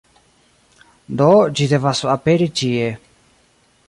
[1.19, 1.27] Do,
[1.59, 2.91] ĝi devas aperi ĉie